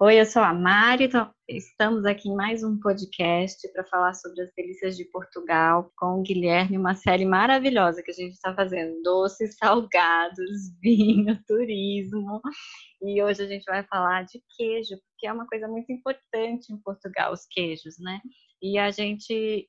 [0.00, 1.10] Oi, eu sou a Mari,
[1.48, 6.22] estamos aqui em mais um podcast para falar sobre as delícias de Portugal com o
[6.22, 12.40] Guilherme, uma série maravilhosa que a gente está fazendo, doces, salgados, vinho, turismo,
[13.02, 16.78] e hoje a gente vai falar de queijo, porque é uma coisa muito importante em
[16.78, 18.20] Portugal, os queijos, né?
[18.62, 19.68] E a gente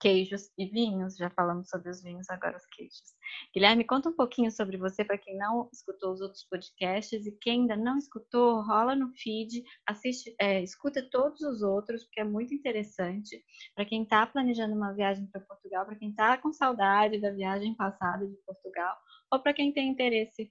[0.00, 1.16] queijos e vinhos.
[1.16, 3.14] Já falamos sobre os vinhos, agora os queijos.
[3.54, 7.62] Guilherme, conta um pouquinho sobre você para quem não escutou os outros podcasts e quem
[7.62, 12.54] ainda não escutou, rola no feed, assiste, é, escuta todos os outros, porque é muito
[12.54, 13.42] interessante
[13.74, 17.74] para quem está planejando uma viagem para Portugal, para quem está com saudade da viagem
[17.74, 18.96] passada de Portugal,
[19.30, 20.50] ou para quem tem interesse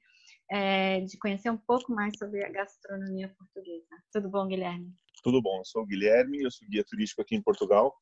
[0.52, 3.88] é, de conhecer um pouco mais sobre a gastronomia portuguesa.
[4.12, 4.94] Tudo bom, Guilherme?
[5.24, 7.96] Tudo bom, eu sou o Guilherme, eu sou guia turístico aqui em Portugal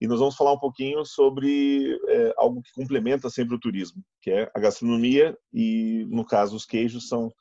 [0.00, 4.30] e nós vamos falar um pouquinho sobre é, algo que complementa sempre o turismo, que
[4.30, 7.32] é a gastronomia e, no caso, os queijos são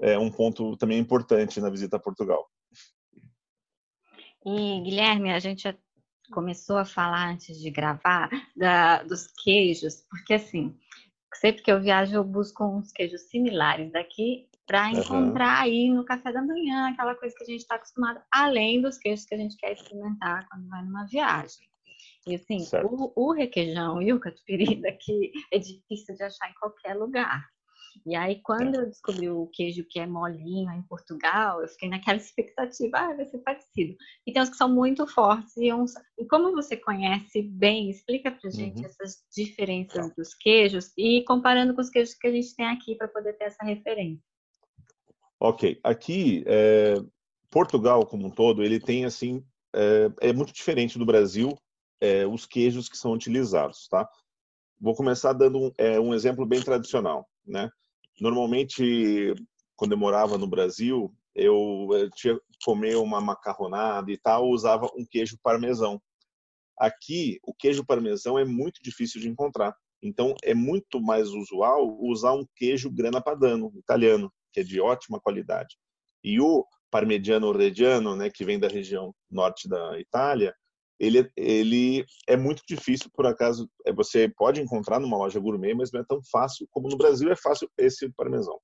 [0.00, 2.46] é, um ponto também importante na visita a Portugal.
[4.44, 5.74] E, Guilherme, a gente já
[6.32, 10.76] começou a falar antes de gravar da, dos queijos, porque assim,
[11.34, 15.62] sempre que eu viajo eu busco uns queijos similares daqui para encontrar uhum.
[15.62, 19.24] aí no café da manhã, aquela coisa que a gente está acostumado, além dos queijos
[19.24, 21.71] que a gente quer experimentar quando vai numa viagem.
[22.26, 26.94] E assim, o, o, requeijão e o catupiry daqui é difícil de achar em qualquer
[26.94, 27.44] lugar.
[28.06, 28.78] E aí, quando é.
[28.80, 33.26] eu descobri o queijo que é molinho em Portugal, eu fiquei naquela expectativa, ah, vai
[33.26, 33.94] ser parecido.
[34.26, 35.56] E tem uns que são muito fortes.
[35.56, 35.92] E, uns...
[36.18, 38.86] e como você conhece bem, explica pra gente uhum.
[38.86, 40.14] essas diferenças tá.
[40.16, 43.44] dos queijos e comparando com os queijos que a gente tem aqui para poder ter
[43.44, 44.24] essa referência.
[45.40, 46.94] Ok, aqui, é...
[47.50, 51.54] Portugal como um todo, ele tem assim, é, é muito diferente do Brasil
[52.02, 54.08] é, os queijos que são utilizados, tá?
[54.80, 57.70] Vou começar dando um, é, um exemplo bem tradicional, né?
[58.20, 59.32] Normalmente,
[59.76, 65.06] quando eu morava no Brasil, eu, eu tinha comer uma macarronada e tal, usava um
[65.08, 66.02] queijo parmesão.
[66.76, 69.72] Aqui, o queijo parmesão é muito difícil de encontrar.
[70.02, 75.20] Então, é muito mais usual usar um queijo grana padano, italiano, que é de ótima
[75.20, 75.76] qualidade.
[76.24, 80.52] E o parmigiano reggiano, né, que vem da região norte da Itália,
[81.02, 85.90] ele, ele é muito difícil, por acaso, é, você pode encontrar numa loja gourmet, mas
[85.90, 88.56] não é tão fácil como no Brasil é fácil esse parmesão.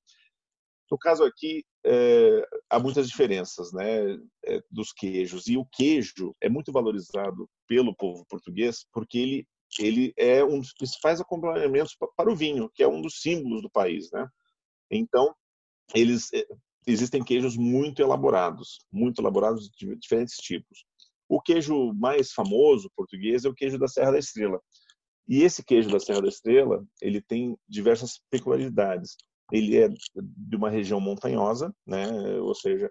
[0.88, 4.16] No caso aqui, é, há muitas diferenças né,
[4.46, 5.48] é, dos queijos.
[5.48, 9.46] E o queijo é muito valorizado pelo povo português porque ele,
[9.80, 13.70] ele é um dos principais acompanhamentos para o vinho, que é um dos símbolos do
[13.70, 14.10] país.
[14.12, 14.26] Né?
[14.92, 15.34] Então,
[15.92, 16.46] eles é,
[16.86, 20.86] existem queijos muito elaborados, muito elaborados de diferentes tipos.
[21.28, 24.60] O queijo mais famoso português é o queijo da Serra da Estrela.
[25.28, 29.14] E esse queijo da Serra da Estrela, ele tem diversas peculiaridades.
[29.52, 32.08] Ele é de uma região montanhosa, né?
[32.40, 32.90] Ou seja,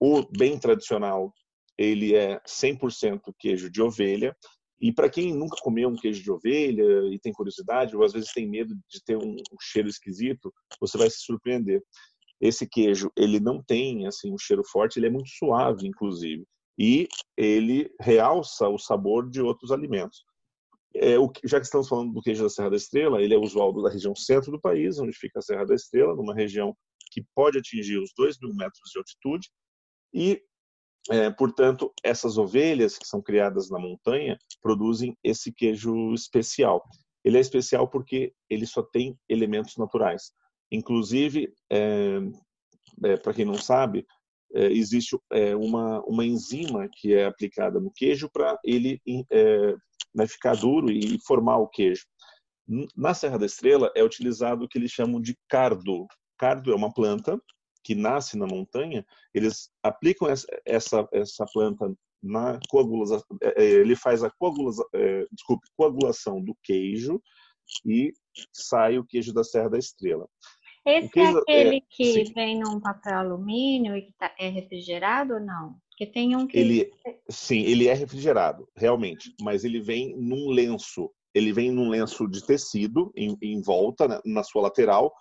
[0.00, 1.32] o bem tradicional,
[1.76, 4.34] ele é 100% queijo de ovelha.
[4.80, 8.32] E para quem nunca comeu um queijo de ovelha e tem curiosidade, ou às vezes
[8.32, 11.82] tem medo de ter um, cheiro esquisito, você vai se surpreender.
[12.40, 16.46] Esse queijo, ele não tem assim um cheiro forte, ele é muito suave, inclusive
[16.78, 20.24] e ele realça o sabor de outros alimentos.
[20.94, 23.72] É, o, já que estamos falando do queijo da Serra da Estrela, ele é usual
[23.82, 26.74] da região centro do país, onde fica a Serra da Estrela, numa região
[27.12, 29.48] que pode atingir os 2 mil metros de altitude,
[30.12, 30.42] e,
[31.10, 36.82] é, portanto, essas ovelhas que são criadas na montanha produzem esse queijo especial.
[37.24, 40.32] Ele é especial porque ele só tem elementos naturais.
[40.70, 42.18] Inclusive, é,
[43.04, 44.06] é para quem não sabe,
[44.54, 49.74] é, existe é, uma, uma enzima que é aplicada no queijo para ele é,
[50.14, 52.04] né, ficar duro e formar o queijo.
[52.96, 56.06] Na Serra da Estrela é utilizado o que eles chamam de cardo.
[56.38, 57.40] Cardo é uma planta
[57.84, 59.06] que nasce na montanha.
[59.32, 65.24] Eles aplicam essa, essa, essa planta na coagulação, é, é, ele faz a coagulação, é,
[65.30, 67.22] desculpe, coagulação do queijo
[67.84, 68.12] e
[68.52, 70.28] sai o queijo da Serra da Estrela.
[70.86, 72.32] Esse é aquele é, que sim.
[72.32, 75.74] vem num papel alumínio e que tá, é refrigerado ou não?
[75.90, 76.56] Porque tem um que.
[76.56, 76.92] Ele,
[77.28, 81.10] sim, ele é refrigerado, realmente, mas ele vem num lenço.
[81.34, 85.12] Ele vem num lenço de tecido em, em volta, né, na sua lateral,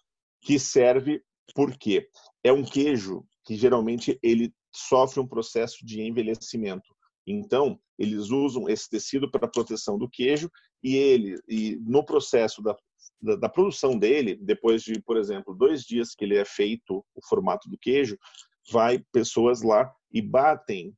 [0.41, 1.21] que serve
[1.53, 2.07] porque
[2.43, 6.93] é um queijo que geralmente ele sofre um processo de envelhecimento.
[7.25, 10.49] Então, eles usam esse tecido para proteção do queijo
[10.83, 12.75] e ele, e no processo da
[13.21, 17.27] da, da, produção dele, depois de, por exemplo, dois dias que ele é feito o
[17.27, 18.17] formato do queijo,
[18.71, 20.93] vai pessoas lá e batem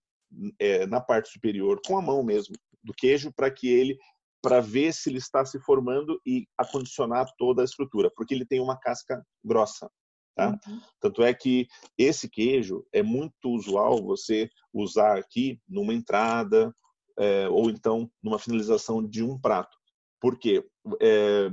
[0.59, 3.97] é, na parte superior com a mão mesmo do queijo para que ele
[4.41, 8.61] para ver se ele está se formando e acondicionar toda a estrutura, porque ele tem
[8.61, 9.89] uma casca grossa.
[10.35, 10.51] Tá?
[10.51, 10.81] Uhum.
[11.01, 11.67] Tanto é que
[11.97, 16.73] esse queijo é muito usual você usar aqui numa entrada
[17.17, 19.75] é, ou então numa finalização de um prato.
[20.21, 20.63] Porque
[21.01, 21.49] é,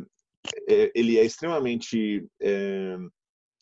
[0.69, 2.97] é, ele é extremamente é,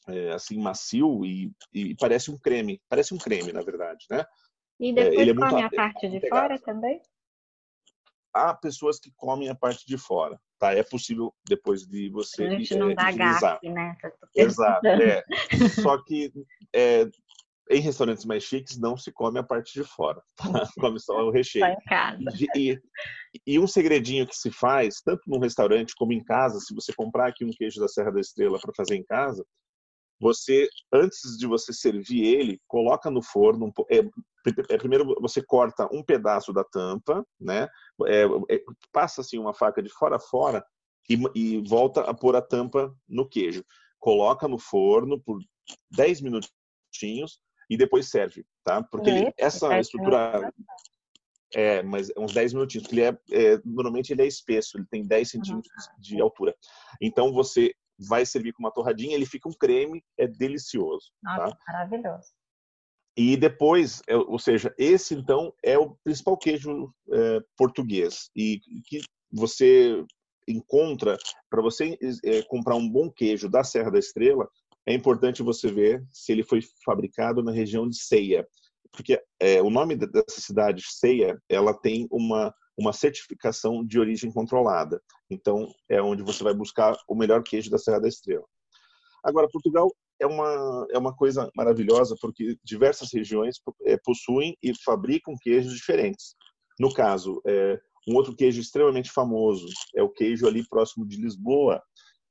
[0.08, 2.80] é, assim macio e, e, parece um creme.
[2.88, 4.24] Parece um creme, na verdade, né?
[4.80, 7.00] E é, depois ele come muito, a parte de fora também?
[8.34, 10.72] Há pessoas que comem a parte de fora tá?
[10.72, 13.40] É possível depois de você a gente não é, dá utilizar.
[13.40, 13.96] Gafe, né?
[14.36, 15.24] Exato, é.
[15.82, 16.32] Só que
[16.72, 17.04] é,
[17.70, 20.68] em restaurantes mais chiques não se come a parte de fora, tá?
[20.78, 21.64] come só o recheio.
[21.64, 22.24] Só em casa.
[22.56, 22.78] E,
[23.46, 27.28] e, um segredinho que se faz, tanto num restaurante como em casa, se você comprar
[27.28, 29.44] aqui um queijo da Serra da Estrela para fazer em casa,
[30.20, 33.72] você antes de você servir ele, coloca no forno.
[33.90, 33.98] É,
[34.70, 37.68] é, primeiro você corta um pedaço da tampa, né?
[38.06, 38.62] É, é,
[38.92, 40.64] passa assim uma faca de fora a fora
[41.10, 43.64] e, e, volta a pôr a tampa no queijo.
[43.98, 45.40] Coloca no forno por
[45.90, 47.40] 10 minutinhos
[47.72, 48.82] e depois serve, tá?
[48.82, 50.52] Porque ele, essa estrutura
[51.54, 55.06] é, mas uns 10 minutinhos, porque ele é, é, normalmente ele é espesso, ele tem
[55.06, 56.54] 10 centímetros de altura.
[57.00, 61.10] Então você vai servir com uma torradinha, ele fica um creme, é delicioso.
[61.22, 61.58] Nossa, tá?
[61.66, 62.28] maravilhoso.
[63.16, 69.00] E depois, é, ou seja, esse então é o principal queijo é, português e que
[69.30, 70.04] você
[70.46, 71.16] encontra
[71.48, 74.46] para você é, comprar um bom queijo da Serra da Estrela
[74.86, 78.46] é importante você ver se ele foi fabricado na região de Ceia,
[78.92, 85.00] porque é, o nome dessa cidade Ceia ela tem uma uma certificação de origem controlada.
[85.30, 88.44] Então, é onde você vai buscar o melhor queijo da Serra da Estrela.
[89.24, 89.90] Agora, Portugal
[90.20, 96.34] é uma, é uma coisa maravilhosa porque diversas regiões é, possuem e fabricam queijos diferentes.
[96.78, 101.82] No caso, é, um outro queijo extremamente famoso é o queijo ali próximo de Lisboa,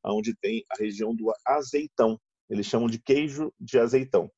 [0.05, 2.19] onde tem a região do azeitão.
[2.51, 4.29] Eles chamam de queijo de azeitão.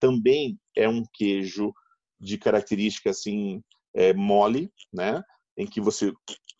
[0.00, 1.72] Também é um queijo
[2.20, 3.62] de característica assim
[3.94, 5.22] é, mole, né?
[5.56, 6.12] em que você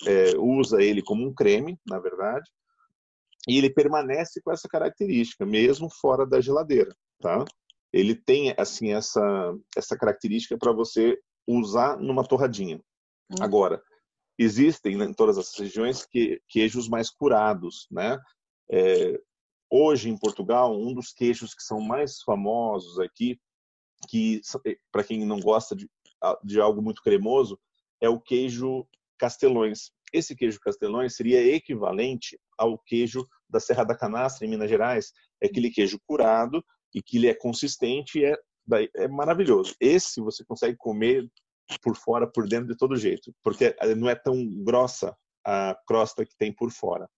[0.07, 2.49] é, usa ele como um creme, na verdade,
[3.49, 7.45] e ele permanece com essa característica, mesmo fora da geladeira, tá?
[7.93, 12.81] Ele tem, assim, essa, essa característica para você usar numa torradinha.
[13.31, 13.43] Hum.
[13.43, 13.83] Agora,
[14.39, 18.19] existem né, em todas as regiões que, queijos mais curados, né?
[18.71, 19.21] É,
[19.71, 23.39] hoje, em Portugal, um dos queijos que são mais famosos aqui,
[24.09, 24.41] que
[24.93, 25.89] para quem não gosta de,
[26.43, 27.59] de algo muito cremoso,
[28.01, 28.87] é o queijo
[29.19, 29.91] Castelões.
[30.13, 35.13] Esse queijo Castelões seria equivalente ao queijo da Serra da Canastra, em Minas Gerais.
[35.41, 36.65] É aquele queijo curado
[36.95, 38.37] e que ele é consistente e é,
[38.97, 39.75] é maravilhoso.
[39.81, 41.29] Esse você consegue comer
[41.83, 46.37] por fora, por dentro, de todo jeito, porque não é tão grossa a crosta que
[46.37, 47.09] tem por fora.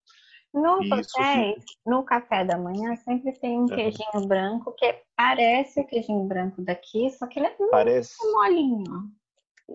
[0.54, 4.26] No café, no café da manhã sempre tem um queijinho uhum.
[4.26, 8.14] branco que parece o queijinho branco daqui, só que ele é parece...
[8.22, 9.12] muito molinho.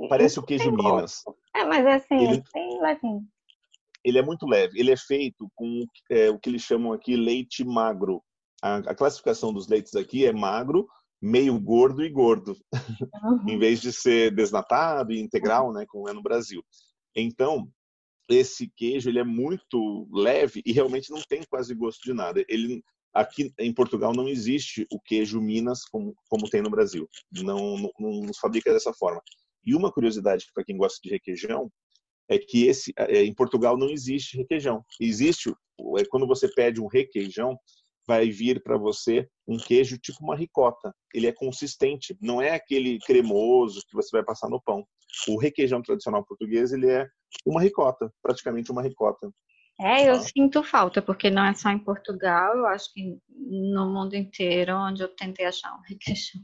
[0.10, 1.24] Parece o queijo Minas.
[1.56, 3.28] É, mas é assim, ele, é bem levinho.
[4.04, 4.80] Ele é muito leve.
[4.80, 8.24] Ele é feito com é, o que eles chamam aqui leite magro.
[8.64, 10.88] A, a, classificação dos leites aqui é magro,
[11.22, 12.56] meio gordo e gordo,
[13.24, 13.40] uhum.
[13.50, 16.64] em vez de ser desnatado e integral, né, como é no Brasil.
[17.16, 17.68] Então,
[18.32, 22.44] esse queijo ele é muito leve e realmente não tem quase gosto de nada.
[22.48, 22.84] Ele
[23.14, 27.08] aqui em Portugal não existe o queijo Minas como, como tem no Brasil.
[27.32, 29.22] Não, não, não fabrica dessa forma.
[29.66, 31.72] E uma curiosidade para quem gosta de requeijão
[32.30, 34.84] é que esse é, em Portugal não existe requeijão.
[35.00, 35.54] Existe
[35.98, 37.58] é, quando você pede um requeijão,
[38.08, 40.94] vai vir para você um queijo tipo uma ricota.
[41.14, 44.86] Ele é consistente, não é aquele cremoso que você vai passar no pão.
[45.28, 47.08] O requeijão tradicional português ele é
[47.46, 49.32] uma ricota, praticamente uma ricota.
[49.80, 54.16] É, eu sinto falta, porque não é só em Portugal, eu acho que no mundo
[54.16, 56.42] inteiro, onde eu tentei achar um requeijão,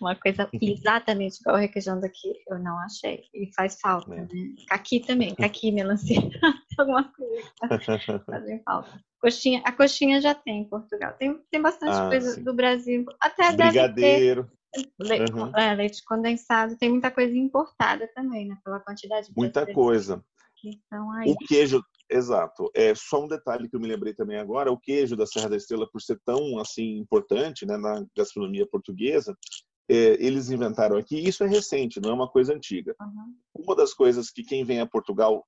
[0.00, 3.24] uma coisa exatamente igual o requeijão daqui, eu não achei.
[3.34, 4.20] E faz falta, é.
[4.20, 4.28] né?
[4.68, 6.16] Caqui também, caqui, melancia,
[6.78, 9.02] algumas coisas que fazem falta.
[9.20, 11.14] Coxinha, a coxinha já tem em Portugal.
[11.18, 12.44] Tem, tem bastante ah, coisa sim.
[12.44, 13.04] do Brasil.
[13.20, 14.50] Até Brigadeiro.
[14.98, 15.56] Leite, uhum.
[15.56, 16.76] é, leite condensado.
[16.76, 18.56] Tem muita coisa importada também, né?
[18.64, 20.24] Pela quantidade de Muita coisa.
[21.16, 21.30] aí.
[21.30, 22.70] O queijo Exato.
[22.74, 25.56] É só um detalhe que eu me lembrei também agora, o queijo da Serra da
[25.56, 29.34] Estrela, por ser tão assim importante, né, na gastronomia portuguesa,
[29.88, 31.16] é, eles inventaram aqui.
[31.18, 32.94] Isso é recente, não é uma coisa antiga.
[33.00, 33.64] Uhum.
[33.64, 35.42] Uma das coisas que quem vem a Portugal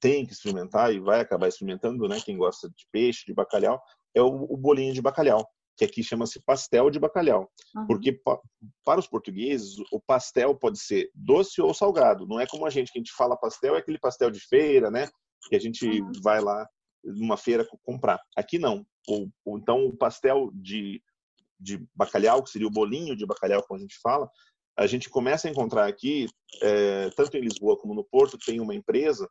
[0.00, 3.80] tem que experimentar e vai acabar experimentando, né, quem gosta de peixe, de bacalhau,
[4.14, 5.48] é o, o bolinho de bacalhau
[5.80, 7.50] que aqui chama-se pastel de bacalhau.
[7.74, 7.86] Uhum.
[7.86, 8.38] Porque pa,
[8.84, 12.26] para os portugueses, o pastel pode ser doce ou salgado.
[12.26, 14.90] Não é como a gente, que a gente fala pastel, é aquele pastel de feira,
[14.90, 15.08] né?
[15.48, 16.12] que a gente uhum.
[16.22, 16.68] vai lá
[17.02, 18.20] numa feira comprar.
[18.36, 18.84] Aqui não.
[19.08, 21.02] Ou, ou, então o pastel de
[21.62, 24.30] de bacalhau, que seria o bolinho de bacalhau, como a gente fala,
[24.78, 26.26] a gente começa a encontrar aqui,
[26.62, 29.28] é, tanto em Lisboa como no Porto, tem uma empresa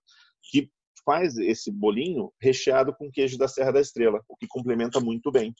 [0.52, 0.70] que
[1.04, 5.56] faz esse bolinho recheado com queijo da Serra da Estrela, o que complementa muito bem.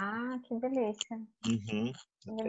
[0.00, 1.20] Ah, que delícia.
[1.46, 1.92] Uhum.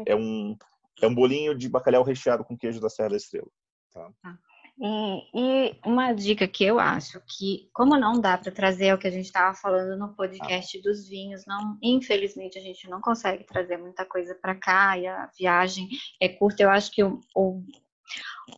[0.05, 0.57] É, um,
[1.01, 3.49] é um bolinho de bacalhau recheado com queijo da Serra da Estrela.
[3.91, 4.09] Tá?
[4.23, 4.37] Ah.
[4.77, 9.07] E, e, uma dica que eu acho que, como não dá para trazer o que
[9.07, 13.77] a gente estava falando no podcast dos vinhos, não, infelizmente a gente não consegue trazer
[13.77, 15.87] muita coisa para cá e a viagem
[16.19, 16.63] é curta.
[16.63, 17.63] Eu acho que o, o,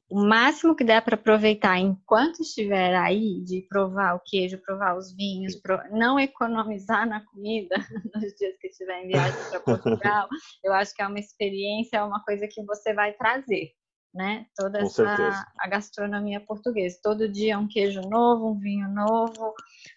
[0.09, 5.15] o máximo que der para aproveitar enquanto estiver aí, de provar o queijo, provar os
[5.15, 7.75] vinhos, pro, não economizar na comida
[8.13, 10.27] nos dias que estiver em viagem para Portugal,
[10.63, 13.71] eu acho que é uma experiência, é uma coisa que você vai trazer
[14.13, 14.47] né?
[14.55, 16.99] Toda essa a gastronomia portuguesa.
[17.03, 19.53] Todo dia um queijo novo, um vinho novo,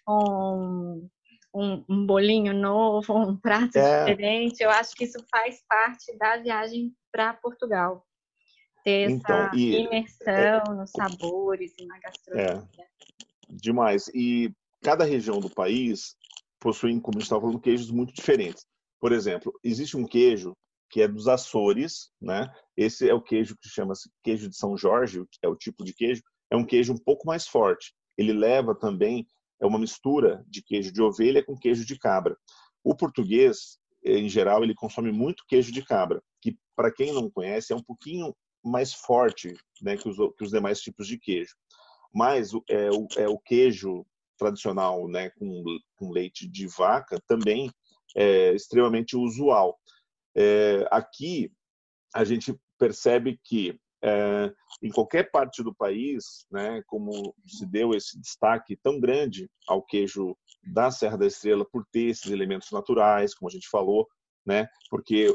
[0.07, 1.09] um,
[1.53, 4.05] um, um bolinho novo, um prato é.
[4.05, 4.61] diferente.
[4.61, 8.05] Eu acho que isso faz parte da viagem para Portugal.
[8.83, 12.67] Ter então, essa e, imersão é, nos sabores e na gastronomia.
[12.79, 12.85] É,
[13.49, 14.07] demais.
[14.13, 16.15] E cada região do país
[16.59, 18.65] possui, como a gente estava falando, queijos muito diferentes.
[18.99, 20.55] Por exemplo, existe um queijo
[20.89, 22.51] que é dos Açores, né?
[22.75, 26.21] Esse é o queijo que chama-se queijo de São Jorge, é o tipo de queijo.
[26.49, 27.93] É um queijo um pouco mais forte.
[28.17, 29.25] Ele leva também
[29.61, 32.35] é uma mistura de queijo de ovelha com queijo de cabra.
[32.83, 37.71] O português, em geral, ele consome muito queijo de cabra, que para quem não conhece
[37.71, 41.55] é um pouquinho mais forte, né, que os, que os demais tipos de queijo.
[42.13, 44.05] Mas é, o, é o queijo
[44.37, 45.63] tradicional, né, com,
[45.95, 47.71] com leite de vaca, também
[48.15, 49.79] é extremamente usual.
[50.35, 51.51] É, aqui
[52.13, 54.51] a gente percebe que é,
[54.81, 60.35] em qualquer parte do país, né, como se deu esse destaque tão grande ao queijo
[60.73, 64.07] da Serra da Estrela por ter esses elementos naturais, como a gente falou,
[64.45, 65.27] né, porque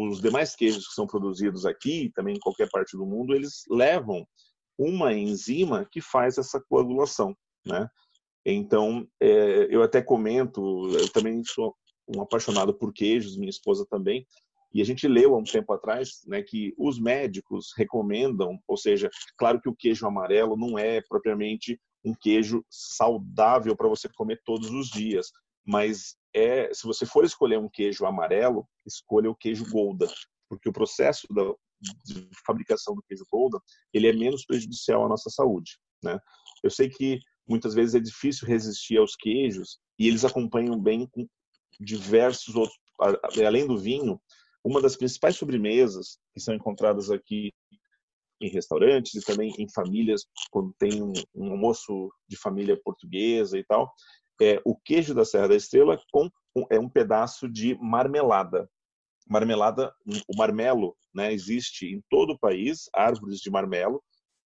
[0.00, 4.26] os demais queijos que são produzidos aqui, também em qualquer parte do mundo, eles levam
[4.78, 7.88] uma enzima que faz essa coagulação, né?
[8.44, 11.76] Então, é, eu até comento, eu também sou
[12.08, 14.26] um apaixonado por queijos, minha esposa também,
[14.74, 19.10] e a gente leu há um tempo atrás né, que os médicos recomendam, ou seja,
[19.36, 24.70] claro que o queijo amarelo não é propriamente um queijo saudável para você comer todos
[24.70, 25.30] os dias,
[25.64, 30.12] mas é, se você for escolher um queijo amarelo, escolha o queijo Gouda,
[30.48, 31.42] porque o processo da,
[32.04, 33.58] de fabricação do queijo Gouda
[33.92, 35.78] ele é menos prejudicial à nossa saúde.
[36.02, 36.18] Né?
[36.62, 41.26] Eu sei que muitas vezes é difícil resistir aos queijos e eles acompanham bem com
[41.80, 42.78] diversos outros,
[43.44, 44.20] além do vinho,
[44.64, 47.52] uma das principais sobremesas que são encontradas aqui
[48.40, 53.64] em restaurantes e também em famílias, quando tem um, um almoço de família portuguesa e
[53.64, 53.92] tal,
[54.40, 58.68] é o queijo da Serra da Estrela com um, é um pedaço de marmelada.
[59.28, 59.94] Marmelada,
[60.28, 64.02] o marmelo, né, existe em todo o país, árvores de marmelo,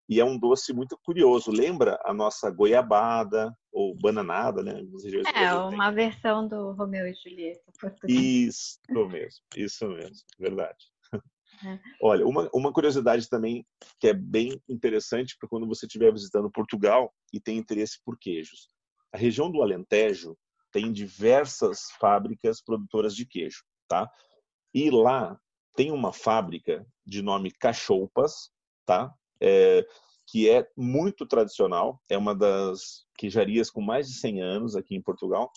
[0.09, 1.51] e é um doce muito curioso.
[1.51, 4.81] Lembra a nossa goiabada ou bananada, né?
[5.35, 7.71] É, uma versão do Romeu e Julieta.
[8.07, 8.79] Isso
[9.09, 10.85] mesmo, isso mesmo, verdade.
[11.65, 11.79] É.
[12.01, 13.65] Olha, uma, uma curiosidade também
[13.99, 18.69] que é bem interessante para quando você estiver visitando Portugal e tem interesse por queijos.
[19.11, 20.37] A região do Alentejo
[20.71, 24.09] tem diversas fábricas produtoras de queijo, tá?
[24.73, 25.39] E lá
[25.75, 28.51] tem uma fábrica de nome Cachoupas,
[28.85, 29.13] tá?
[29.41, 29.85] é,
[30.25, 35.01] que é muito tradicional, é uma das queijarias com mais de 100 anos aqui em
[35.01, 35.51] Portugal,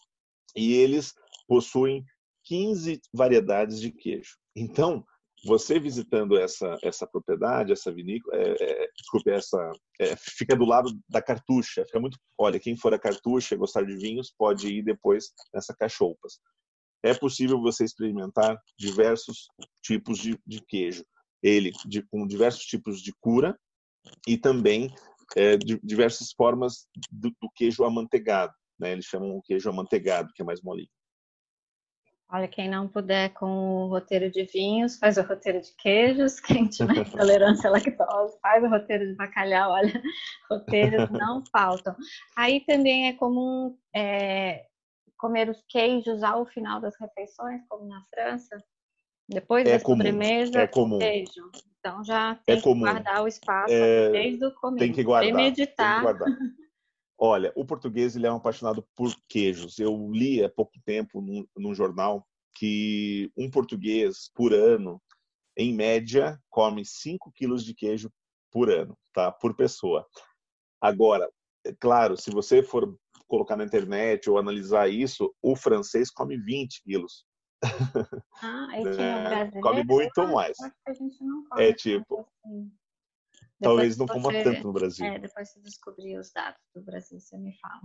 [0.55, 1.15] e eles
[1.47, 2.05] possuem
[2.45, 4.37] 15 variedades de queijo.
[4.55, 5.05] Então,
[5.45, 10.91] você visitando essa essa propriedade, essa vinícola, é, é, desculpe, essa é, fica do lado
[11.09, 11.85] da cartucha.
[11.87, 15.75] Fica muito, olha, quem for a cartucha e gostar de vinhos pode ir depois nessa
[15.75, 16.39] cachoupas.
[17.03, 19.49] É possível você experimentar diversos
[19.83, 21.05] tipos de, de queijo.
[21.43, 23.57] Ele de, com diversos tipos de cura,
[24.27, 24.93] e também
[25.37, 28.53] é, de diversas formas do, do, queijo amanteigado.
[28.79, 28.93] Né?
[28.93, 30.89] Eles chamam o queijo amanteigado, que é mais molinho.
[32.33, 36.39] Olha, quem não puder com o roteiro de vinhos, faz o roteiro de queijos.
[36.41, 39.73] Quem tiver intolerância à lactose, faz o roteiro de bacalhau.
[39.73, 39.93] Olha,
[40.49, 41.95] roteiros não faltam.
[42.37, 44.65] Aí também é comum é,
[45.17, 48.63] comer os queijos ao final das refeições, como na França.
[49.29, 50.99] Depois é da comum, sobremesa, é comum.
[50.99, 51.51] queijo.
[51.81, 54.11] Então já é tem é que guardar o espaço é...
[54.11, 54.85] desde o começo.
[54.85, 55.35] Tem que guardar.
[55.35, 56.03] meditar.
[56.03, 56.39] Tem que guardar.
[57.23, 59.79] Olha, o português ele é um apaixonado por queijos.
[59.79, 65.01] Eu li há pouco tempo num, num jornal que um português por ano,
[65.55, 68.11] em média, come 5 quilos de queijo
[68.51, 69.31] por ano, tá?
[69.31, 70.07] Por pessoa.
[70.81, 71.31] Agora,
[71.67, 72.97] é claro, se você for
[73.29, 77.27] colocar na internet ou analisar isso, o francês come 20 quilos
[78.43, 79.61] Ah, e tinha o brasileiro?
[79.61, 80.57] Come muito mais.
[80.57, 82.27] Que é tipo.
[83.61, 85.07] Talvez não coma você, tanto no Brasil.
[85.07, 87.81] É, depois você descobrir os dados do Brasil, você me fala.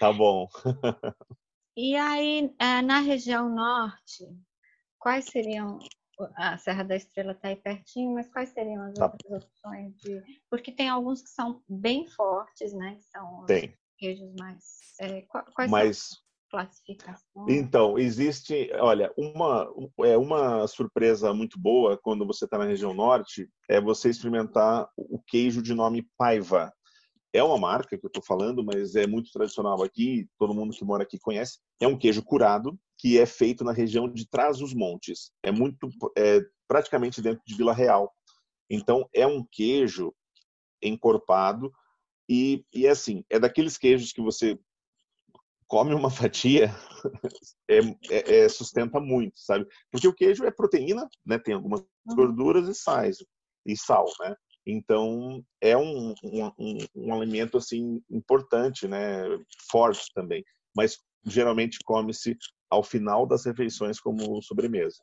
[0.00, 0.48] Tá bom.
[1.76, 4.26] e aí, é, na região norte,
[4.98, 5.78] quais seriam
[6.36, 9.06] a Serra da Estrela está aí pertinho, mas quais seriam as tá.
[9.06, 10.22] outras opções de.
[10.50, 12.96] Porque tem alguns que são bem fortes, né?
[12.96, 13.76] Que são os tem.
[13.98, 14.64] queijos mais.
[15.00, 16.23] É, quais mas...
[16.54, 17.48] são classificações?
[17.48, 19.68] Então, existe, olha, uma,
[20.04, 25.20] é uma surpresa muito boa quando você está na região norte é você experimentar o
[25.26, 26.72] queijo de nome Paiva.
[27.32, 30.84] É uma marca que eu estou falando, mas é muito tradicional aqui, todo mundo que
[30.84, 31.58] mora aqui conhece.
[31.80, 35.32] É um queijo curado, que é feito na região de Trás-os-Montes.
[35.42, 38.12] É muito, é, praticamente dentro de Vila Real.
[38.70, 40.14] Então, é um queijo
[40.80, 41.72] encorpado
[42.28, 44.58] e, e assim, é daqueles queijos que você
[45.66, 46.70] come uma fatia,
[47.68, 47.78] é,
[48.10, 49.66] é, é, sustenta muito, sabe?
[49.90, 51.38] Porque o queijo é proteína, né?
[51.38, 52.16] Tem algumas uhum.
[52.16, 53.18] gorduras e sais
[53.66, 54.34] e sal, né?
[54.66, 59.24] Então é um, um, um, um alimento assim importante, né?
[59.70, 60.44] Forte também,
[60.76, 62.36] mas geralmente come-se
[62.70, 65.02] ao final das refeições como sobremesa.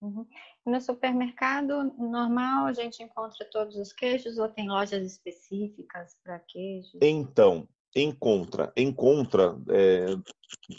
[0.00, 0.26] Uhum.
[0.66, 6.98] No supermercado normal a gente encontra todos os queijos ou tem lojas específicas para queijos?
[7.00, 10.06] Então, encontra, encontra é,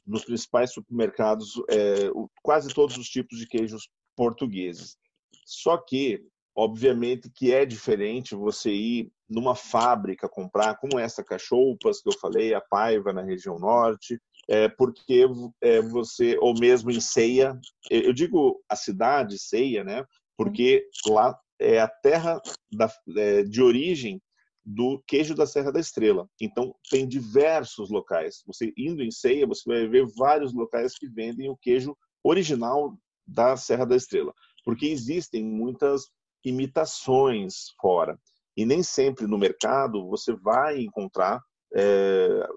[0.05, 2.09] nos principais supermercados é,
[2.41, 4.97] quase todos os tipos de queijos portugueses.
[5.45, 6.23] Só que,
[6.55, 12.53] obviamente, que é diferente você ir numa fábrica comprar, como essa Cachoupas que eu falei,
[12.53, 15.25] a Paiva na região norte, é, porque
[15.61, 20.05] é, você, ou mesmo em Ceia, eu digo a cidade Ceia, né?
[20.37, 22.41] Porque lá é a terra
[22.71, 24.21] da, é, de origem
[24.65, 26.29] do queijo da Serra da Estrela.
[26.39, 28.43] Então, tem diversos locais.
[28.47, 33.57] Você indo em Ceia, você vai ver vários locais que vendem o queijo original da
[33.57, 36.09] Serra da Estrela, porque existem muitas
[36.43, 38.17] imitações fora.
[38.55, 41.41] E nem sempre no mercado você vai encontrar
[41.75, 42.47] é,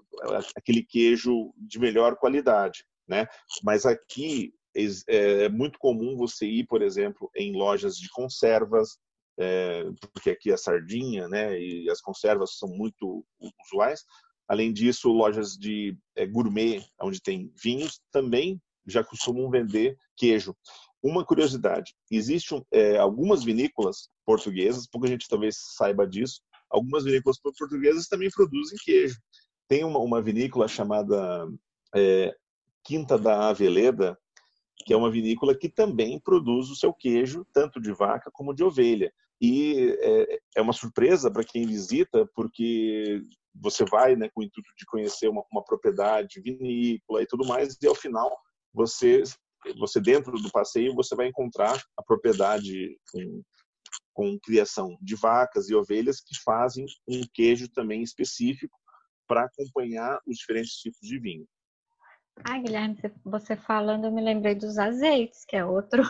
[0.55, 3.25] aquele queijo de melhor qualidade, né?
[3.63, 4.53] Mas aqui
[5.07, 8.97] é, é muito comum você ir, por exemplo, em lojas de conservas,
[9.39, 13.25] é, porque aqui a sardinha, né, e as conservas são muito
[13.65, 14.03] usuais.
[14.47, 20.55] Além disso, lojas de é, gourmet, onde tem vinhos, também já costumam vender queijo.
[21.03, 26.41] Uma curiosidade: existem é, algumas vinícolas portuguesas, pouca gente talvez saiba disso.
[26.69, 29.19] Algumas vinícolas portuguesas também produzem queijo.
[29.67, 31.47] Tem uma, uma vinícola chamada
[31.95, 32.33] é,
[32.83, 34.17] Quinta da Aveleda,
[34.85, 38.63] que é uma vinícola que também produz o seu queijo, tanto de vaca como de
[38.63, 39.11] ovelha.
[39.39, 43.21] E é, é uma surpresa para quem visita, porque
[43.53, 47.77] você vai né, com o intuito de conhecer uma, uma propriedade vinícola e tudo mais,
[47.81, 48.35] e ao final
[48.73, 49.23] você
[49.77, 53.43] você dentro do passeio você vai encontrar a propriedade com,
[54.13, 58.77] com criação de vacas e ovelhas que fazem um queijo também específico
[59.27, 61.45] para acompanhar os diferentes tipos de vinho.
[62.45, 62.95] Ah, Guilherme,
[63.25, 66.03] você falando, eu me lembrei dos azeites, que é outro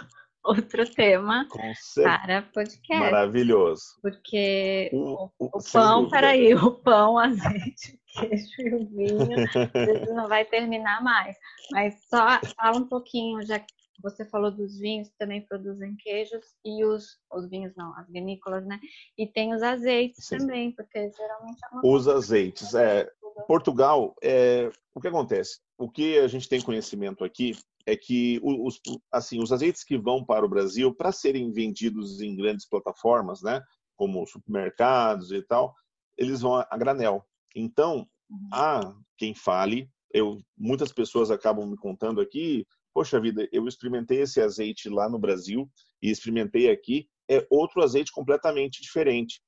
[0.43, 1.47] outro tema
[1.95, 3.11] para podcast.
[3.11, 3.83] Maravilhoso.
[4.01, 10.27] Porque o, o, o pão, peraí, o pão, azeite, o queijo e o vinho, não
[10.27, 11.35] vai terminar mais.
[11.71, 16.85] Mas só fala um pouquinho, já que você falou dos vinhos, também produzem queijos e
[16.85, 18.79] os, os vinhos não, as vinícolas, né?
[19.17, 20.37] E tem os azeites Sim.
[20.37, 23.09] também, porque geralmente é Os azeites, é.
[23.47, 25.59] Portugal, é, o que acontece?
[25.77, 27.55] O que a gente tem conhecimento aqui
[27.87, 32.35] é que os, assim, os azeites que vão para o Brasil, para serem vendidos em
[32.35, 33.61] grandes plataformas, né,
[33.95, 35.73] como supermercados e tal,
[36.17, 37.25] eles vão a, granel.
[37.55, 38.49] Então, uhum.
[38.51, 44.41] há quem fale, eu, muitas pessoas acabam me contando aqui, poxa vida, eu experimentei esse
[44.41, 45.69] azeite lá no Brasil
[46.01, 49.41] e experimentei aqui, é outro azeite completamente diferente.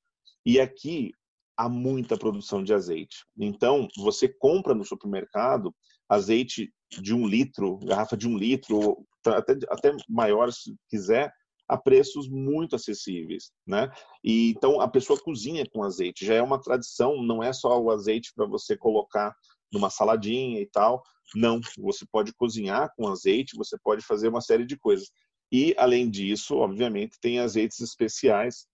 [0.46, 1.12] E aqui
[1.58, 3.18] há muita produção de azeite.
[3.38, 5.74] Então, você compra no supermercado
[6.10, 11.32] azeite de um litro, garrafa de um litro, até, até maior se quiser,
[11.68, 13.88] a preços muito acessíveis, né?
[14.24, 17.92] E então a pessoa cozinha com azeite, já é uma tradição, não é só o
[17.92, 19.32] azeite para você colocar
[19.72, 21.00] numa saladinha e tal.
[21.32, 25.08] Não, você pode cozinhar com azeite, você pode fazer uma série de coisas.
[25.52, 28.66] E além disso, obviamente, tem azeites especiais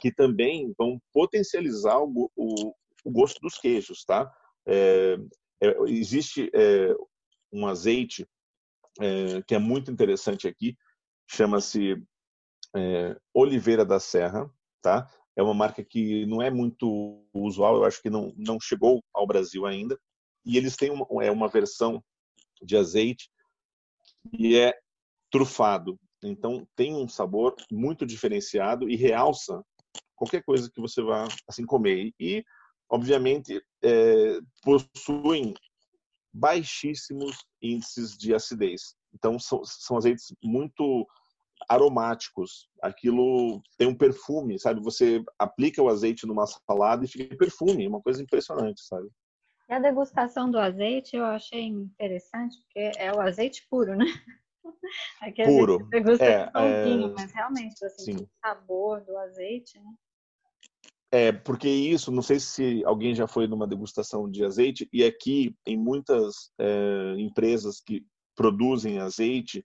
[0.00, 2.74] que também vão potencializar o, o,
[3.04, 4.28] o gosto dos queijos, tá?
[4.66, 5.16] É,
[5.60, 6.94] é, existe é,
[7.52, 8.26] um azeite
[9.00, 10.76] é, que é muito interessante aqui,
[11.28, 12.02] chama-se
[12.74, 14.50] é, Oliveira da Serra,
[14.82, 15.08] tá?
[15.36, 19.26] É uma marca que não é muito usual, eu acho que não, não chegou ao
[19.26, 19.98] Brasil ainda.
[20.44, 22.02] E eles têm uma, é uma versão
[22.62, 23.30] de azeite
[24.32, 24.74] e é
[25.30, 25.98] trufado.
[26.22, 29.62] Então tem um sabor muito diferenciado e realça
[30.14, 32.12] qualquer coisa que você vá assim comer.
[32.18, 32.44] E
[32.90, 35.54] obviamente é, possuem
[36.32, 38.94] baixíssimos índices de acidez.
[39.14, 41.06] Então são, são azeites muito
[41.68, 42.68] aromáticos.
[42.82, 44.80] Aquilo tem um perfume, sabe?
[44.82, 49.08] Você aplica o azeite numa salada e fica perfume, uma coisa impressionante, sabe?
[49.68, 54.06] E a degustação do azeite eu achei interessante, porque é o azeite puro, né?
[55.22, 55.86] Aqui puro.
[55.88, 57.06] Degusta é, é...
[57.14, 59.94] mas realmente, assim, o sabor do azeite, né?
[61.12, 65.56] É, porque isso, não sei se alguém já foi numa degustação de azeite, e aqui
[65.66, 69.64] em muitas é, empresas que produzem azeite,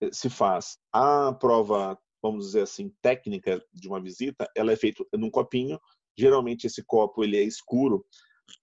[0.00, 0.78] eh, se faz.
[0.92, 5.78] A prova, vamos dizer assim, técnica de uma visita, ela é feita num copinho,
[6.18, 8.04] geralmente esse copo ele é escuro,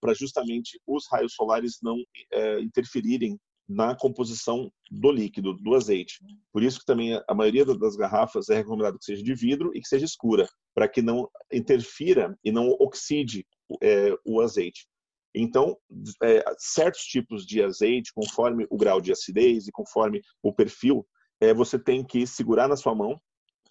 [0.00, 1.96] para justamente os raios solares não
[2.32, 3.38] é, interferirem
[3.68, 6.18] na composição do líquido, do azeite.
[6.52, 9.80] Por isso que também a maioria das garrafas é recomendado que seja de vidro e
[9.80, 13.46] que seja escura, para que não interfira e não oxide
[13.82, 14.86] é, o azeite.
[15.34, 15.76] Então,
[16.22, 21.04] é, certos tipos de azeite, conforme o grau de acidez e conforme o perfil,
[21.40, 23.20] é, você tem que segurar na sua mão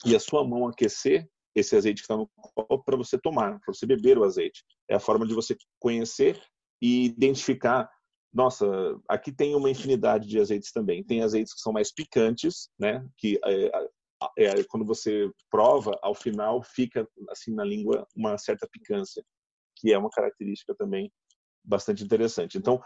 [0.05, 1.25] e a sua mão aquecer
[1.55, 4.63] esse azeite que está no copo para você tomar, para você beber o azeite.
[4.89, 6.41] É a forma de você conhecer
[6.81, 7.89] e identificar
[8.33, 8.65] nossa,
[9.07, 11.03] aqui tem uma infinidade de azeites também.
[11.03, 13.07] Tem azeites que são mais picantes, né?
[13.15, 13.87] Que é,
[14.37, 19.23] é, quando você prova, ao final fica assim na língua uma certa picância,
[19.77, 21.11] que é uma característica também
[21.63, 22.57] bastante interessante.
[22.57, 22.81] Então,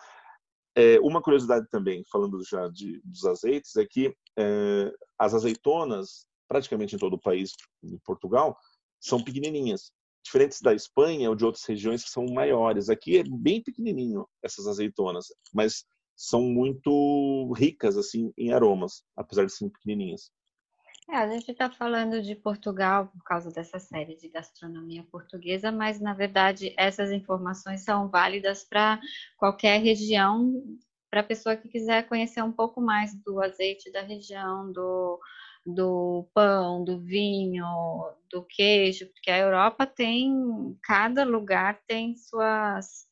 [0.76, 6.96] é, uma curiosidade também, falando já de, dos azeites, é que é, as azeitonas, praticamente
[6.96, 7.52] em todo o país,
[7.84, 8.58] em Portugal,
[9.00, 9.92] são pequenininhas
[10.28, 12.90] diferentes da Espanha ou de outras regiões que são maiores.
[12.90, 15.86] Aqui é bem pequenininho essas azeitonas, mas
[16.16, 20.32] são muito ricas assim em aromas, apesar de serem pequenininhas.
[21.10, 26.02] É, a gente está falando de Portugal por causa dessa série de gastronomia portuguesa, mas
[26.02, 29.00] na verdade essas informações são válidas para
[29.38, 30.62] qualquer região,
[31.10, 35.18] para a pessoa que quiser conhecer um pouco mais do azeite da região, do,
[35.68, 37.66] do pão, do vinho,
[38.32, 40.34] do queijo, porque a Europa tem,
[40.82, 43.06] cada lugar tem suas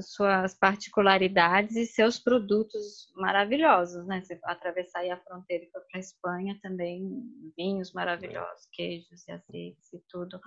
[0.00, 4.22] suas particularidades e seus produtos maravilhosos, né?
[4.22, 7.10] Você atravessar a fronteira para a Espanha também,
[7.56, 10.40] vinhos maravilhosos, queijos e azeites e tudo.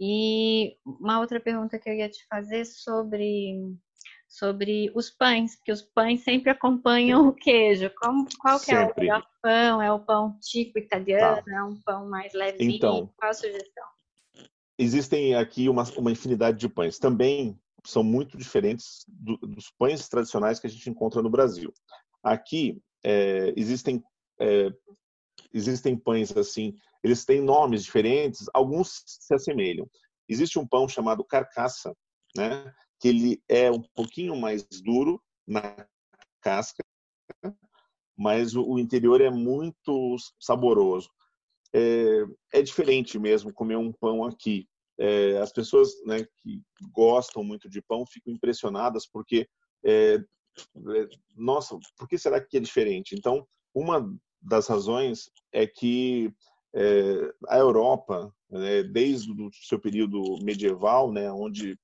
[0.00, 3.76] E uma outra pergunta que eu ia te fazer sobre
[4.28, 7.90] sobre os pães, porque os pães sempre acompanham o queijo.
[8.00, 9.80] Como, qual que é o melhor pão?
[9.80, 11.42] É o pão tipo italiano?
[11.42, 11.54] Tá.
[11.54, 12.72] É um pão mais levinho?
[12.72, 13.84] Então, qual a sugestão?
[14.78, 16.98] Existem aqui uma, uma infinidade de pães.
[16.98, 21.72] Também são muito diferentes do, dos pães tradicionais que a gente encontra no Brasil.
[22.22, 24.02] Aqui é, existem
[24.40, 24.70] é,
[25.52, 29.88] existem pães assim, eles têm nomes diferentes, alguns se assemelham.
[30.28, 31.96] Existe um pão chamado carcaça,
[32.36, 32.74] né?
[32.98, 35.86] Que ele é um pouquinho mais duro na
[36.40, 36.84] casca,
[38.16, 41.10] mas o, interior é muito saboroso.
[41.74, 44.66] É, é diferente mesmo comer um pão aqui.
[44.98, 49.46] É, as pessoas né, que gostam muito de pão ficam impressionadas porque,
[49.84, 53.14] é, é, nossa, por que será que é diferente?
[53.14, 56.32] Então, uma das razões é que
[56.74, 61.78] é, a Europa, né, desde o seu período medieval, né, onde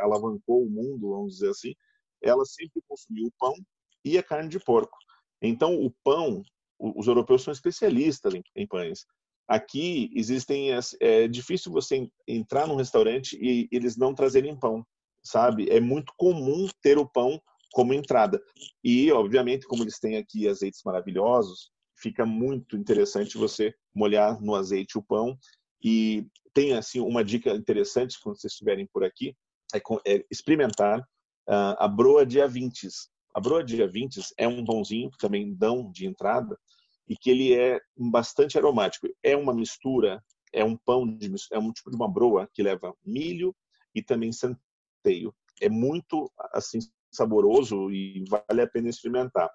[0.00, 1.74] alavancou o mundo, vamos dizer assim,
[2.22, 3.54] ela sempre consumiu o pão
[4.04, 4.96] e a carne de porco.
[5.40, 6.42] Então, o pão,
[6.78, 9.06] os europeus são especialistas em, em pães.
[9.48, 10.70] Aqui existem
[11.00, 14.84] é difícil você entrar num restaurante e eles não trazerem pão,
[15.22, 15.70] sabe?
[15.70, 17.40] É muito comum ter o pão
[17.72, 18.42] como entrada.
[18.82, 24.98] E, obviamente, como eles têm aqui azeites maravilhosos, fica muito interessante você molhar no azeite
[24.98, 25.38] o pão
[25.86, 29.36] e tem assim uma dica interessante quando vocês estiverem por aqui,
[29.72, 33.08] é, é experimentar uh, a broa de avintes.
[33.32, 36.58] A broa de avintes é um pãozinho que também dão de entrada
[37.08, 39.06] e que ele é bastante aromático.
[39.22, 40.20] É uma mistura,
[40.52, 43.54] é um pão de é um tipo de uma broa que leva milho
[43.94, 45.32] e também centeio.
[45.62, 46.80] É muito assim
[47.12, 49.48] saboroso e vale a pena experimentar.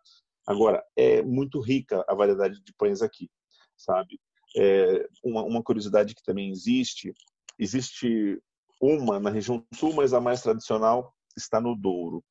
[0.48, 3.30] Agora, é muito rica a variedade de pães aqui,
[3.76, 4.18] sabe?
[4.58, 7.14] É, uma, uma curiosidade que também existe,
[7.58, 8.42] existe
[8.82, 12.24] uma na região sul, mas a mais tradicional está no Douro.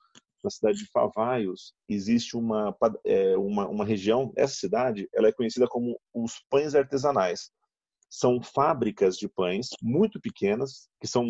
[0.43, 5.69] Na cidade de Favaios existe uma, é, uma, uma região, essa cidade, ela é conhecida
[5.69, 7.51] como os pães artesanais.
[8.09, 11.29] São fábricas de pães muito pequenas, que são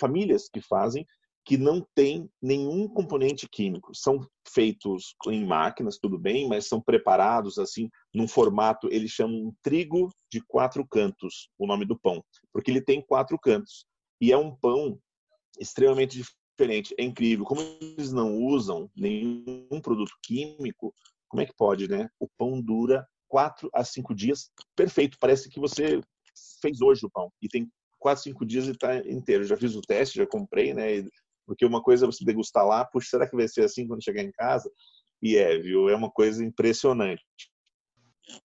[0.00, 1.06] famílias que fazem,
[1.44, 3.94] que não tem nenhum componente químico.
[3.94, 10.08] São feitos em máquinas, tudo bem, mas são preparados assim num formato, eles chamam trigo
[10.32, 13.84] de quatro cantos, o nome do pão, porque ele tem quatro cantos.
[14.20, 14.98] E é um pão
[15.58, 16.94] extremamente diferente.
[16.98, 17.44] É incrível.
[17.44, 20.94] Como eles não usam nenhum produto químico,
[21.28, 22.08] como é que pode, né?
[22.18, 25.18] O pão dura quatro a cinco dias, perfeito.
[25.20, 26.00] Parece que você
[26.62, 29.44] fez hoje o pão e tem quatro, cinco dias e está inteiro.
[29.44, 31.04] Já fiz o teste, já comprei, né?
[31.46, 34.22] Porque uma coisa é você degustar lá, puxa, será que vai ser assim quando chegar
[34.22, 34.70] em casa?
[35.22, 35.88] E é, viu?
[35.88, 37.24] É uma coisa impressionante.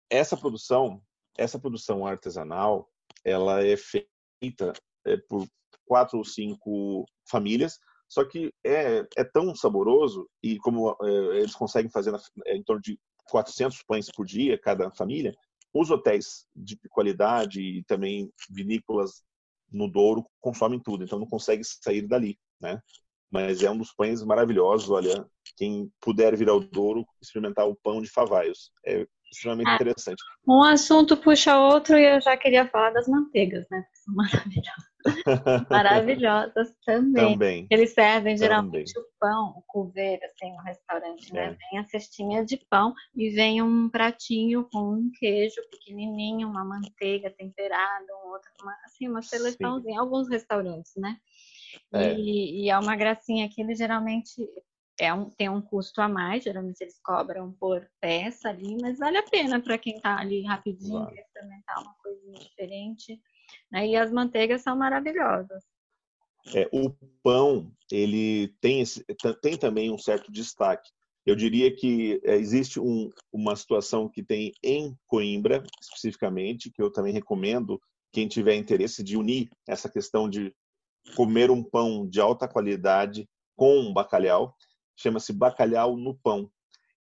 [0.09, 1.01] Essa produção,
[1.37, 2.89] essa produção artesanal,
[3.23, 4.73] ela é feita
[5.05, 5.47] é, por
[5.85, 11.91] quatro ou cinco famílias, só que é, é tão saboroso e como é, eles conseguem
[11.91, 15.35] fazer na, é, em torno de 400 pães por dia cada família,
[15.73, 19.23] os hotéis de qualidade e também vinícolas
[19.71, 22.79] no Douro consomem tudo, então não consegue sair dali né?
[23.31, 24.89] Mas é um dos pães maravilhosos.
[24.89, 25.25] Olha,
[25.57, 28.71] quem puder vir ao Douro, experimentar o pão de Favaios.
[28.85, 30.23] É extremamente ah, interessante.
[30.47, 33.83] Um assunto puxa outro e eu já queria falar das manteigas, né?
[33.91, 35.67] Que são maravilhosas.
[35.69, 37.33] maravilhosas também.
[37.33, 37.67] também.
[37.69, 39.09] Eles servem geralmente também.
[39.09, 41.45] o pão, o couveiro, assim, no restaurante, né?
[41.45, 41.49] é.
[41.49, 47.29] Vem a cestinha de pão e vem um pratinho com um queijo pequenininho, uma manteiga
[47.29, 49.99] temperada, um outro, uma, assim, uma seleçãozinha.
[49.99, 51.17] Alguns restaurantes, né?
[51.93, 52.13] É.
[52.13, 54.47] E, e, é uma gracinha que eles geralmente
[54.99, 59.17] é um, tem um custo a mais, geralmente eles cobram por peça ali, mas vale
[59.17, 61.15] a pena para quem está ali rapidinho, claro.
[61.15, 63.21] experimentar uma coisinha diferente.
[63.71, 63.87] Né?
[63.87, 65.63] E as manteigas são maravilhosas.
[66.53, 66.91] É, o
[67.23, 69.03] pão, ele tem, esse,
[69.41, 70.89] tem também um certo destaque.
[71.25, 76.91] Eu diria que é, existe um, uma situação que tem em Coimbra, especificamente, que eu
[76.91, 77.81] também recomendo
[78.13, 80.55] quem tiver interesse de unir essa questão de
[81.15, 84.55] comer um pão de alta qualidade com um bacalhau,
[84.95, 86.49] chama-se bacalhau no pão.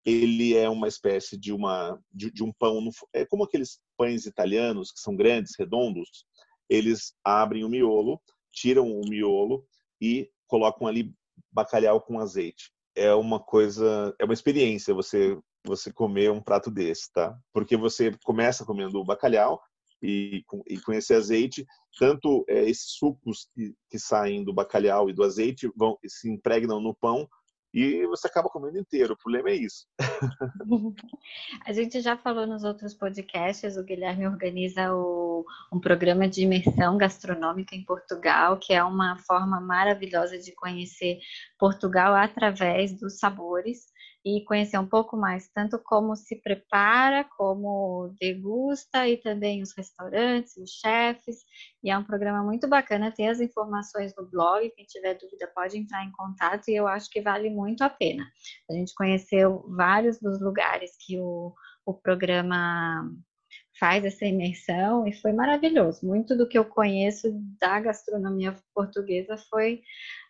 [0.05, 4.27] Ele é uma espécie de uma de, de um pão, no, é como aqueles pães
[4.27, 6.27] italianos que são grandes, redondos.
[6.69, 8.21] Eles abrem o miolo,
[8.53, 9.67] tiram o miolo
[10.01, 11.13] e colocam ali
[11.51, 12.71] bacalhau com azeite.
[12.95, 17.35] É uma coisa, é uma experiência você você comer um prato desse, tá?
[17.51, 19.63] Porque você começa comendo o bacalhau,
[20.05, 21.67] e, e com esse azeite,
[21.99, 26.79] tanto é, esses sucos que, que, saem do bacalhau e do azeite vão se impregnam
[26.79, 27.27] no pão
[27.73, 29.15] e você acaba comendo inteiro.
[29.15, 29.87] O problema é isso.
[31.67, 36.97] A gente já falou nos outros podcasts, o Guilherme organiza o, um programa de imersão
[36.97, 41.19] gastronômica em Portugal, que é uma forma maravilhosa de conhecer
[41.59, 43.93] Portugal através dos sabores
[44.25, 50.57] e conhecer um pouco mais, tanto como se prepara, como degusta e também os restaurantes,
[50.57, 51.45] os chefes.
[51.83, 55.77] E é um programa muito bacana, tem as informações no blog, quem tiver dúvida pode
[55.77, 58.27] entrar em contato e eu acho que vale muito a pena.
[58.71, 61.53] A gente conheceu vários dos lugares que o,
[61.85, 63.11] o programa
[63.79, 66.07] faz essa imersão e foi maravilhoso.
[66.07, 69.83] Muito do que eu conheço da gastronomia portuguesa foi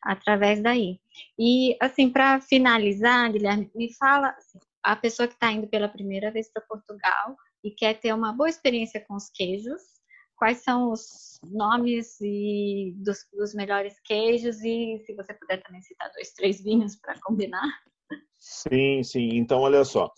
[0.03, 0.99] através daí.
[1.39, 6.31] E assim, para finalizar, Guilherme, me fala assim, a pessoa que está indo pela primeira
[6.31, 9.83] vez para Portugal e quer ter uma boa experiência com os queijos,
[10.37, 16.11] quais são os nomes e dos, dos melhores queijos e se você puder também citar
[16.13, 17.69] dois, três vinhos para combinar.
[18.39, 19.37] Sim, sim.
[19.37, 20.13] Então, olha só.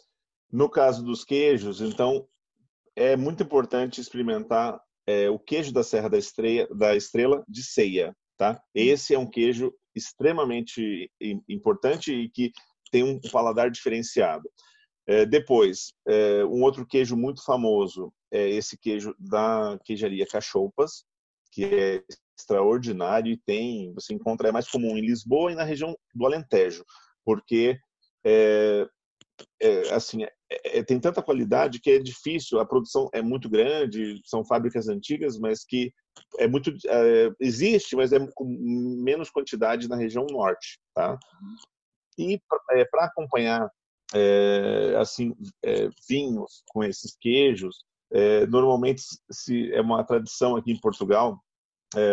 [0.50, 2.26] No caso dos queijos, então
[2.96, 8.16] é muito importante experimentar é, o queijo da Serra da Estrela, da Estrela de ceia,
[8.36, 8.60] tá?
[8.74, 11.10] Esse é um queijo extremamente
[11.48, 12.52] importante e que
[12.90, 14.48] tem um paladar diferenciado.
[15.06, 21.04] É, depois, é, um outro queijo muito famoso é esse queijo da queijaria Cachoupas,
[21.52, 22.02] que é
[22.36, 26.84] extraordinário e tem, você encontra, é mais comum em Lisboa e na região do Alentejo,
[27.24, 27.78] porque
[28.24, 28.86] é,
[29.60, 30.30] é, assim, é,
[30.78, 35.38] é, tem tanta qualidade que é difícil, a produção é muito grande, são fábricas antigas,
[35.38, 35.92] mas que
[36.38, 38.44] é muito é, existe, mas é com
[39.02, 41.18] menos quantidade na região norte, tá?
[42.18, 43.68] E para é, acompanhar
[44.14, 45.34] é, assim
[46.08, 47.84] vinhos com esses queijos,
[48.48, 51.38] normalmente se é uma tradição aqui em Portugal,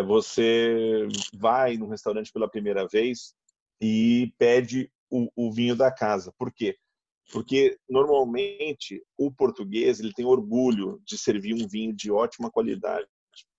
[0.07, 3.35] você vai no restaurante pela primeira vez
[3.79, 6.33] e pede o, o vinho da casa.
[6.37, 6.75] Por quê?
[7.31, 13.07] Porque normalmente o português ele tem orgulho de servir um vinho de ótima qualidade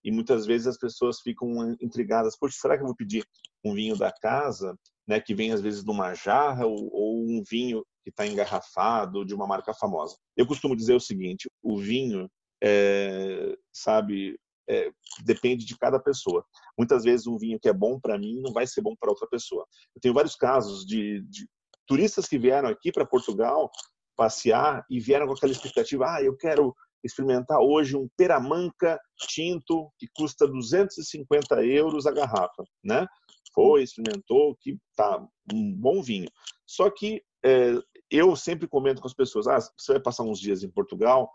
[0.04, 3.24] e muitas vezes as pessoas ficam intrigadas, poxa, será que eu vou pedir
[3.64, 7.84] um vinho da casa, né, que vem às vezes numa jarra ou, ou um vinho
[8.02, 10.16] que está engarrafado de uma marca famosa?
[10.36, 12.30] Eu costumo dizer o seguinte: o vinho,
[12.62, 14.90] é, sabe, é,
[15.24, 16.44] depende de cada pessoa.
[16.78, 19.26] Muitas vezes um vinho que é bom para mim não vai ser bom para outra
[19.26, 19.66] pessoa.
[19.94, 21.48] Eu tenho vários casos de, de
[21.86, 23.70] turistas que vieram aqui para Portugal
[24.16, 30.08] passear e vieram com aquela expectativa: ah, eu quero experimentar hoje um peramanca tinto que
[30.16, 33.06] custa 250 euros a garrafa, né?
[33.52, 36.28] Foi, experimentou, que tá um bom vinho.
[36.66, 37.74] Só que é,
[38.10, 41.30] eu sempre comento com as pessoas: ah, você vai passar uns dias em Portugal,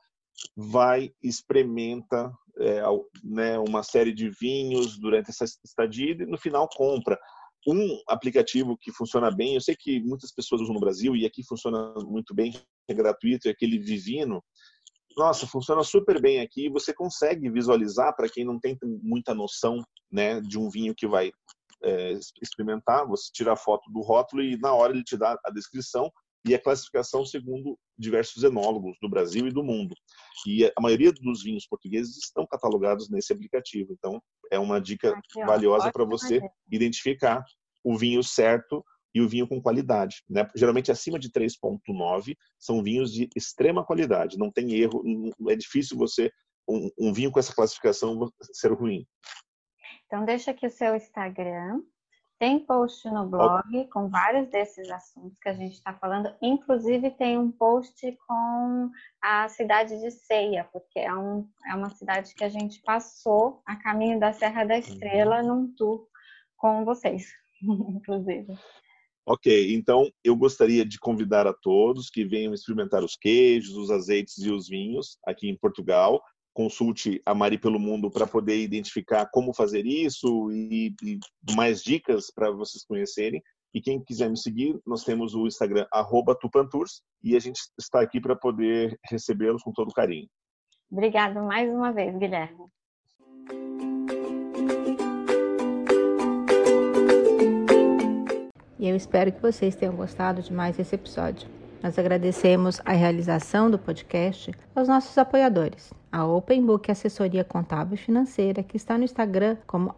[0.56, 2.82] vai experimenta é,
[3.24, 7.18] né, uma série de vinhos durante essa estadia e no final compra
[7.68, 9.56] um aplicativo que funciona bem.
[9.56, 12.54] Eu sei que muitas pessoas usam no Brasil e aqui funciona muito bem,
[12.88, 14.44] é gratuito, é aquele Vivino.
[15.18, 16.70] Nossa, funciona super bem aqui.
[16.70, 21.32] Você consegue visualizar para quem não tem muita noção, né, de um vinho que vai
[21.84, 23.06] é, experimentar.
[23.08, 26.12] Você tira a foto do rótulo e na hora ele te dá a descrição
[26.46, 29.94] e a classificação segundo diversos enólogos do Brasil e do mundo.
[30.48, 33.94] E a maioria dos vinhos portugueses estão catalogados nesse aplicativo.
[33.94, 34.22] Então,
[34.52, 36.40] é uma dica Aqui, valiosa para você
[36.72, 37.44] identificar
[37.84, 40.24] o vinho certo e o vinho com qualidade.
[40.30, 40.48] Né?
[40.56, 44.38] Geralmente, acima de 3,9 são vinhos de extrema qualidade.
[44.38, 45.04] Não tem erro,
[45.50, 46.32] é difícil você,
[46.68, 49.06] um, um vinho com essa classificação, ser ruim.
[50.06, 51.82] Então, deixa aqui o seu Instagram
[52.40, 56.34] tem post no blog com vários desses assuntos que a gente está falando.
[56.42, 58.90] Inclusive, tem um post com
[59.22, 63.76] a cidade de Ceia, porque é, um, é uma cidade que a gente passou a
[63.76, 65.48] caminho da Serra da Estrela uhum.
[65.48, 66.08] num tour
[66.56, 67.28] com vocês,
[67.62, 68.58] inclusive.
[69.26, 74.38] Ok, então eu gostaria de convidar a todos que venham experimentar os queijos, os azeites
[74.40, 76.22] e os vinhos aqui em Portugal
[76.60, 81.18] consulte a Mari pelo Mundo para poder identificar como fazer isso e, e
[81.56, 83.42] mais dicas para vocês conhecerem.
[83.74, 85.88] E quem quiser me seguir, nós temos o Instagram
[86.42, 90.28] @tupantours e a gente está aqui para poder recebê-los com todo carinho.
[90.92, 92.66] Obrigada mais uma vez, Guilherme.
[98.78, 101.48] E eu espero que vocês tenham gostado de mais esse episódio.
[101.82, 107.98] Nós agradecemos a realização do podcast aos nossos apoiadores, a Open Book Assessoria Contábil e
[107.98, 109.94] Financeira, que está no Instagram como